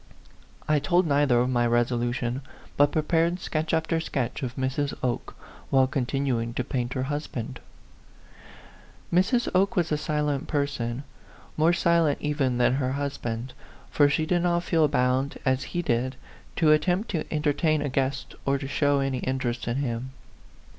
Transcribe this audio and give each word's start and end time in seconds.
I 0.67 0.79
told 0.79 1.05
neither 1.05 1.39
of 1.39 1.51
my 1.51 1.67
resolution, 1.67 2.41
but 2.75 2.91
prepared 2.91 3.39
sketch 3.39 3.71
after 3.71 3.99
sketch 3.99 4.41
of 4.41 4.55
Mrs. 4.55 4.95
Oke, 5.03 5.35
while 5.69 5.85
continuing 5.85 6.55
to 6.55 6.63
paint 6.63 6.93
her 6.93 7.03
husband. 7.03 7.59
Mrs. 9.13 9.47
Oke 9.53 9.75
was 9.75 9.91
a 9.91 9.99
silent 9.99 10.47
person, 10.47 11.03
more 11.55 11.71
silent 11.71 12.17
even 12.19 12.57
than 12.57 12.73
her 12.73 12.93
husband, 12.93 13.53
for 13.91 14.09
she 14.09 14.25
did 14.25 14.41
not 14.41 14.63
feel 14.63 14.87
bound, 14.87 15.37
as 15.45 15.65
he 15.65 15.83
did, 15.83 16.15
to 16.55 16.71
attempt 16.71 17.11
to 17.11 17.31
entertain 17.31 17.83
a 17.83 17.85
A 17.85 17.89
PHANTOM 17.89 18.01
LOVER. 18.07 18.15
67 18.17 18.33
guest 18.33 18.35
or 18.47 18.57
to 18.57 18.67
show 18.67 18.99
any 19.01 19.19
interest 19.19 19.67
in 19.67 19.75
him. 19.77 20.13